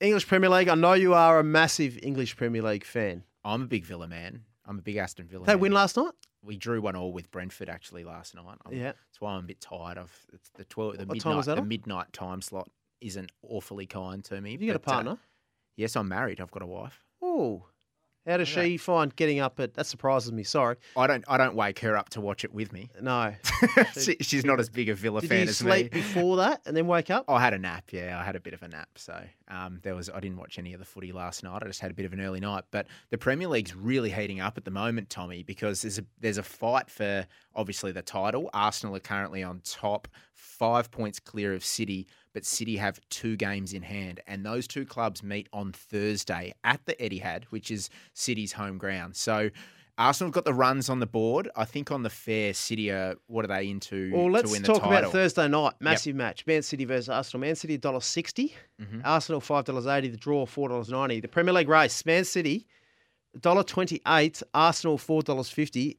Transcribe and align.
English 0.00 0.26
Premier 0.26 0.48
League. 0.50 0.68
I 0.68 0.74
know 0.74 0.92
you 0.92 1.14
are 1.14 1.38
a 1.38 1.44
massive 1.44 1.98
English 2.02 2.36
Premier 2.36 2.62
League 2.62 2.84
fan. 2.84 3.24
I'm 3.44 3.62
a 3.62 3.66
big 3.66 3.84
Villa 3.84 4.06
man. 4.08 4.44
I'm 4.66 4.78
a 4.78 4.82
big 4.82 4.96
Aston 4.96 5.26
Villa. 5.26 5.46
They 5.46 5.54
man. 5.54 5.60
win 5.60 5.72
last 5.72 5.96
night. 5.96 6.12
We 6.42 6.56
drew 6.56 6.80
one 6.80 6.94
all 6.94 7.12
with 7.12 7.30
Brentford 7.30 7.68
actually 7.68 8.04
last 8.04 8.34
night. 8.34 8.58
I'm- 8.64 8.74
Yeah. 8.76 8.92
that's 8.92 9.20
why 9.20 9.32
I'm 9.32 9.44
a 9.44 9.46
bit 9.46 9.60
tired 9.60 9.98
of 9.98 10.12
it's 10.32 10.50
the 10.50 10.64
twelve. 10.64 10.98
The 10.98 11.06
What 11.06 11.18
time 11.20 11.30
midnight. 11.30 11.36
was 11.36 11.46
that 11.46 11.54
the 11.56 11.62
on? 11.62 11.68
midnight 11.68 12.12
time 12.12 12.40
slot 12.42 12.70
isn't 13.00 13.32
awfully 13.42 13.86
kind 13.86 14.24
to 14.26 14.40
me. 14.40 14.52
Have 14.52 14.62
you 14.62 14.72
got 14.72 14.80
a 14.80 14.84
uh, 14.84 14.92
partner? 14.92 15.18
yes, 15.76 15.96
I'm 15.96 16.08
married. 16.08 16.40
I've 16.40 16.50
got 16.50 16.62
a 16.62 16.66
wife. 16.66 17.02
Oh, 17.20 17.66
how 18.28 18.36
does 18.36 18.48
she 18.48 18.76
find 18.76 19.14
getting 19.16 19.40
up 19.40 19.58
at? 19.60 19.74
That 19.74 19.86
surprises 19.86 20.32
me. 20.32 20.42
Sorry, 20.42 20.76
I 20.96 21.06
don't. 21.06 21.24
I 21.28 21.36
don't 21.36 21.54
wake 21.54 21.78
her 21.80 21.96
up 21.96 22.10
to 22.10 22.20
watch 22.20 22.44
it 22.44 22.52
with 22.52 22.72
me. 22.72 22.90
no. 23.00 23.34
she, 23.98 24.16
she's 24.20 24.44
not 24.44 24.60
as 24.60 24.68
big 24.68 24.88
a 24.88 24.94
Villa 24.94 25.20
fan 25.22 25.22
as 25.22 25.28
me. 25.28 25.28
Did 25.28 25.28
fan 25.28 25.46
you 25.46 25.50
as 25.50 25.56
sleep 25.56 25.94
me. 25.94 26.00
before 26.00 26.36
that 26.36 26.62
and 26.66 26.76
then 26.76 26.86
wake 26.86 27.10
up? 27.10 27.24
I 27.28 27.40
had 27.40 27.54
a 27.54 27.58
nap. 27.58 27.84
Yeah, 27.90 28.18
I 28.20 28.24
had 28.24 28.36
a 28.36 28.40
bit 28.40 28.54
of 28.54 28.62
a 28.62 28.68
nap. 28.68 28.90
So 28.96 29.20
um, 29.48 29.80
there 29.82 29.94
was. 29.94 30.10
I 30.10 30.20
didn't 30.20 30.38
watch 30.38 30.58
any 30.58 30.74
of 30.74 30.80
the 30.80 30.86
footy 30.86 31.12
last 31.12 31.42
night. 31.42 31.62
I 31.62 31.66
just 31.66 31.80
had 31.80 31.90
a 31.90 31.94
bit 31.94 32.06
of 32.06 32.12
an 32.12 32.20
early 32.20 32.40
night. 32.40 32.64
But 32.70 32.86
the 33.10 33.18
Premier 33.18 33.48
League's 33.48 33.74
really 33.74 34.10
heating 34.10 34.40
up 34.40 34.58
at 34.58 34.64
the 34.64 34.70
moment, 34.70 35.10
Tommy, 35.10 35.42
because 35.42 35.82
there's 35.82 35.98
a 35.98 36.04
there's 36.20 36.38
a 36.38 36.42
fight 36.42 36.90
for 36.90 37.26
obviously 37.54 37.92
the 37.92 38.02
title. 38.02 38.50
Arsenal 38.52 38.94
are 38.96 39.00
currently 39.00 39.42
on 39.42 39.60
top, 39.64 40.06
five 40.34 40.90
points 40.90 41.18
clear 41.18 41.54
of 41.54 41.64
City, 41.64 42.06
but 42.38 42.44
City 42.46 42.76
have 42.76 43.00
two 43.10 43.36
games 43.36 43.72
in 43.72 43.82
hand, 43.82 44.20
and 44.28 44.46
those 44.46 44.68
two 44.68 44.84
clubs 44.86 45.24
meet 45.24 45.48
on 45.52 45.72
Thursday 45.72 46.54
at 46.62 46.80
the 46.86 46.94
Etihad, 46.94 47.42
which 47.50 47.68
is 47.68 47.90
City's 48.14 48.52
home 48.52 48.78
ground. 48.78 49.16
So. 49.16 49.50
Arsenal 50.00 50.28
have 50.28 50.34
got 50.34 50.44
the 50.44 50.54
runs 50.54 50.88
on 50.88 51.00
the 51.00 51.08
board. 51.08 51.50
I 51.56 51.64
think 51.64 51.90
on 51.90 52.04
the 52.04 52.08
fair, 52.08 52.54
City 52.54 52.92
are 52.92 53.16
what 53.26 53.44
are 53.44 53.48
they 53.48 53.68
into 53.68 54.12
Well, 54.14 54.30
let's 54.30 54.56
talk 54.60 54.84
about 54.84 55.10
Thursday 55.10 55.48
night. 55.48 55.72
Massive 55.80 56.14
match. 56.14 56.46
Man 56.46 56.62
City 56.62 56.84
versus 56.84 57.08
Arsenal. 57.08 57.40
Man 57.40 57.56
City 57.56 57.76
$1.60. 57.76 58.52
Mhm. 58.80 59.02
Arsenal 59.04 59.40
$5.80. 59.40 60.12
The 60.12 60.16
draw 60.16 60.46
$4.90. 60.46 61.20
The 61.20 61.26
Premier 61.26 61.52
League 61.52 61.68
race. 61.68 62.06
Man 62.06 62.24
City 62.24 62.68
$1.28. 63.40 64.44
Arsenal 64.54 64.98
$4.50. 64.98 65.96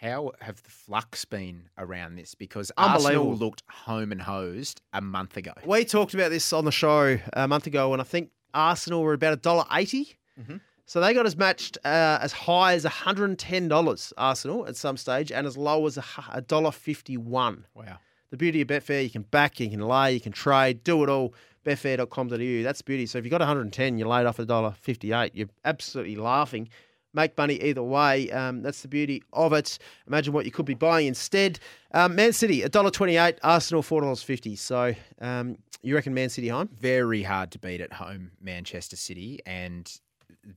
How 0.00 0.30
have 0.40 0.62
the 0.62 0.70
flux 0.70 1.24
been 1.24 1.68
around 1.76 2.14
this? 2.16 2.34
Because 2.34 2.70
Arsenal 2.76 3.34
looked 3.34 3.62
home 3.68 4.12
and 4.12 4.22
hosed 4.22 4.80
a 4.92 5.00
month 5.00 5.36
ago. 5.36 5.52
We 5.66 5.84
talked 5.84 6.14
about 6.14 6.30
this 6.30 6.52
on 6.52 6.64
the 6.64 6.70
show 6.72 7.18
a 7.32 7.48
month 7.48 7.66
ago, 7.66 7.92
and 7.92 8.00
I 8.00 8.04
think 8.04 8.30
Arsenal 8.54 9.02
were 9.02 9.12
about 9.14 9.34
a 9.34 9.36
$1.80. 9.38 10.14
Mhm. 10.40 10.60
So 10.86 11.00
they 11.00 11.12
got 11.12 11.26
us 11.26 11.36
matched 11.36 11.76
uh, 11.84 12.18
as 12.22 12.32
high 12.32 12.74
as 12.74 12.84
$110, 12.84 14.12
Arsenal, 14.16 14.66
at 14.66 14.76
some 14.76 14.96
stage, 14.96 15.30
and 15.32 15.46
as 15.46 15.56
low 15.56 15.86
as 15.86 15.96
a 15.98 16.00
hu- 16.02 16.40
$1.51. 16.40 17.64
Wow. 17.74 17.98
The 18.30 18.36
beauty 18.36 18.60
of 18.62 18.68
Betfair, 18.68 19.02
you 19.02 19.10
can 19.10 19.22
back, 19.22 19.58
you 19.60 19.68
can 19.68 19.80
lay, 19.80 20.12
you 20.14 20.20
can 20.20 20.32
trade, 20.32 20.84
do 20.84 21.02
it 21.02 21.08
all. 21.10 21.34
Betfair.com.au. 21.66 22.62
That's 22.62 22.80
beauty. 22.82 23.04
So 23.06 23.18
if 23.18 23.24
you 23.24 23.30
got 23.30 23.40
110, 23.40 23.98
you're 23.98 24.08
laid 24.08 24.26
off 24.26 24.38
at 24.40 24.46
$1.58. 24.46 25.30
You're 25.34 25.48
absolutely 25.64 26.16
laughing. 26.16 26.68
Make 27.14 27.36
money 27.36 27.54
either 27.62 27.82
way. 27.82 28.30
Um, 28.30 28.62
that's 28.62 28.82
the 28.82 28.88
beauty 28.88 29.22
of 29.32 29.52
it. 29.52 29.78
Imagine 30.06 30.32
what 30.32 30.44
you 30.44 30.50
could 30.50 30.66
be 30.66 30.74
buying 30.74 31.06
instead. 31.06 31.58
Um, 31.92 32.14
Man 32.14 32.32
City, 32.32 32.62
$1.28. 32.62 33.38
Arsenal, 33.42 33.82
$4.50. 33.82 34.58
So 34.58 34.94
um, 35.20 35.56
you 35.82 35.94
reckon 35.94 36.12
Man 36.14 36.28
City 36.28 36.48
home? 36.48 36.68
Very 36.78 37.22
hard 37.22 37.50
to 37.52 37.58
beat 37.58 37.80
at 37.80 37.92
home, 37.92 38.32
Manchester 38.40 38.96
City. 38.96 39.40
And 39.46 39.90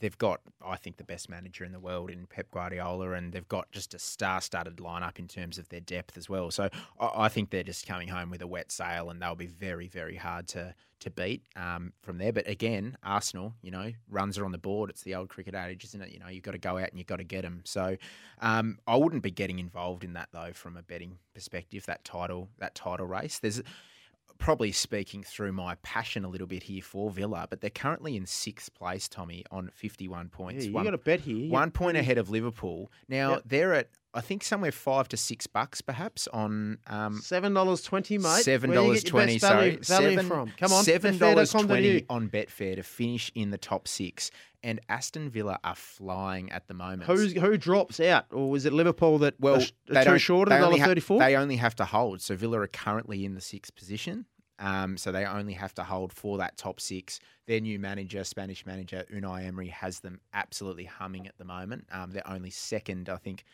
they've 0.00 0.16
got, 0.18 0.40
I 0.64 0.76
think, 0.76 0.96
the 0.96 1.04
best 1.04 1.28
manager 1.28 1.64
in 1.64 1.72
the 1.72 1.80
world 1.80 2.10
in 2.10 2.26
Pep 2.26 2.50
Guardiola. 2.50 3.12
And 3.12 3.32
they've 3.32 3.48
got 3.48 3.70
just 3.72 3.94
a 3.94 3.98
star 3.98 4.40
studded 4.40 4.76
lineup 4.76 5.18
in 5.18 5.28
terms 5.28 5.58
of 5.58 5.68
their 5.68 5.80
depth 5.80 6.16
as 6.16 6.28
well. 6.28 6.50
So 6.50 6.68
I, 6.98 7.10
I 7.14 7.28
think 7.28 7.50
they're 7.50 7.62
just 7.62 7.86
coming 7.86 8.08
home 8.08 8.30
with 8.30 8.42
a 8.42 8.46
wet 8.46 8.72
sail 8.72 9.10
and 9.10 9.20
they'll 9.20 9.34
be 9.34 9.46
very, 9.46 9.88
very 9.88 10.16
hard 10.16 10.48
to, 10.48 10.74
to 11.00 11.10
beat 11.10 11.42
um, 11.56 11.92
from 12.02 12.18
there. 12.18 12.32
But 12.32 12.48
again, 12.48 12.96
Arsenal, 13.02 13.54
you 13.62 13.70
know, 13.70 13.92
runs 14.08 14.38
are 14.38 14.44
on 14.44 14.52
the 14.52 14.58
board. 14.58 14.90
It's 14.90 15.02
the 15.02 15.14
old 15.14 15.28
cricket 15.28 15.54
adage, 15.54 15.84
isn't 15.84 16.02
it? 16.02 16.12
You 16.12 16.18
know, 16.18 16.28
you've 16.28 16.44
got 16.44 16.52
to 16.52 16.58
go 16.58 16.78
out 16.78 16.90
and 16.90 16.98
you've 16.98 17.06
got 17.06 17.16
to 17.16 17.24
get 17.24 17.42
them. 17.42 17.62
So 17.64 17.96
um, 18.40 18.78
I 18.86 18.96
wouldn't 18.96 19.22
be 19.22 19.30
getting 19.30 19.58
involved 19.58 20.04
in 20.04 20.14
that 20.14 20.28
though, 20.32 20.52
from 20.52 20.76
a 20.76 20.82
betting 20.82 21.18
perspective. 21.34 21.86
That 21.86 22.04
title, 22.04 22.48
that 22.58 22.74
title 22.74 23.06
race. 23.06 23.38
There's 23.38 23.62
probably 24.40 24.72
speaking 24.72 25.22
through 25.22 25.52
my 25.52 25.76
passion 25.82 26.24
a 26.24 26.28
little 26.28 26.46
bit 26.48 26.64
here 26.64 26.82
for 26.82 27.10
Villa, 27.10 27.46
but 27.48 27.60
they're 27.60 27.70
currently 27.70 28.16
in 28.16 28.26
sixth 28.26 28.74
place, 28.74 29.08
Tommy, 29.08 29.44
on 29.52 29.70
51 29.74 30.28
points. 30.30 30.64
Yeah, 30.64 30.70
you 30.70 30.74
one, 30.74 30.84
got 30.84 30.94
a 30.94 30.98
bet 30.98 31.20
here. 31.20 31.48
One 31.50 31.70
point 31.70 31.96
ahead 31.96 32.18
of 32.18 32.28
Liverpool. 32.30 32.90
Now 33.08 33.34
Yep. 33.34 33.42
they're 33.46 33.74
at, 33.74 33.90
I 34.12 34.20
think, 34.22 34.42
somewhere 34.42 34.72
five 34.72 35.06
to 35.10 35.16
six 35.16 35.46
bucks, 35.46 35.80
perhaps 35.80 36.26
on. 36.32 36.78
Um, 36.88 37.20
Seven 37.22 37.54
dollars 37.54 37.82
twenty, 37.82 38.18
mate. 38.18 38.42
Seven 38.42 38.70
Where 38.70 38.78
you 38.80 38.84
dollars 38.86 39.04
get 39.04 39.12
your 39.12 39.20
twenty. 39.20 39.34
best 39.38 39.42
value, 39.52 39.82
Sorry, 39.82 40.02
value 40.04 40.16
seven 40.16 40.28
from. 40.28 40.52
Come 40.58 40.72
on, 40.72 40.84
$7.20 40.84 42.06
on 42.10 42.28
Betfair 42.28 42.74
to 42.76 42.82
finish 42.82 43.30
in 43.34 43.50
the 43.50 43.58
top 43.58 43.86
six. 43.86 44.30
And 44.62 44.80
Aston 44.90 45.30
Villa 45.30 45.58
are 45.64 45.74
flying 45.74 46.52
at 46.52 46.68
the 46.68 46.74
moment. 46.74 47.04
Who's 47.04 47.32
who 47.32 47.56
drops 47.56 47.98
out, 47.98 48.26
or 48.30 48.50
was 48.50 48.66
it 48.66 48.74
Liverpool 48.74 49.18
that 49.18 49.34
well, 49.40 49.56
are 49.56 49.94
they 49.94 50.04
too 50.04 50.18
short 50.18 50.52
of 50.52 50.58
dollar 50.58 50.78
thirty 50.78 51.00
four? 51.00 51.18
They 51.18 51.36
only 51.36 51.56
have 51.56 51.74
to 51.76 51.84
hold. 51.84 52.20
So 52.20 52.36
Villa 52.36 52.60
are 52.60 52.66
currently 52.66 53.24
in 53.24 53.34
the 53.34 53.40
sixth 53.40 53.74
position. 53.74 54.26
Um, 54.58 54.98
so 54.98 55.10
they 55.10 55.24
only 55.24 55.54
have 55.54 55.74
to 55.76 55.82
hold 55.82 56.12
for 56.12 56.36
that 56.38 56.58
top 56.58 56.80
six. 56.80 57.18
Their 57.46 57.60
new 57.60 57.78
manager, 57.78 58.22
Spanish 58.24 58.66
manager 58.66 59.06
Unai 59.12 59.46
Emery, 59.46 59.68
has 59.68 60.00
them 60.00 60.20
absolutely 60.34 60.84
humming 60.84 61.26
at 61.26 61.38
the 61.38 61.46
moment. 61.46 61.86
Um, 61.90 62.10
they're 62.10 62.28
only 62.28 62.50
second, 62.50 63.08
I 63.08 63.16
think, 63.16 63.44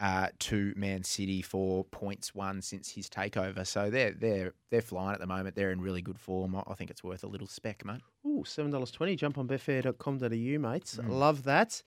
uh, 0.00 0.28
to 0.40 0.72
Man 0.76 1.02
City 1.04 1.42
for 1.42 1.84
points 1.84 2.34
won 2.34 2.62
since 2.62 2.90
his 2.90 3.08
takeover. 3.08 3.66
So 3.66 3.90
they're 3.90 4.12
they're 4.12 4.52
they're 4.70 4.82
flying 4.82 5.14
at 5.14 5.20
the 5.20 5.26
moment. 5.26 5.56
They're 5.56 5.72
in 5.72 5.80
really 5.80 6.02
good 6.02 6.18
form. 6.18 6.54
I- 6.56 6.62
think 6.76 6.90
it's 6.90 7.02
worth 7.02 7.24
a 7.24 7.26
little 7.26 7.46
spec, 7.46 7.84
mate. 7.86 8.02
Ooh, 8.26 8.44
seven 8.46 8.70
dollars 8.70 8.90
twenty. 8.90 9.16
Jump 9.16 9.38
on 9.38 9.48
betfair.com.au, 9.48 10.58
mates. 10.58 10.98
Mm. 11.02 11.08
Love 11.08 11.44
that. 11.44 11.82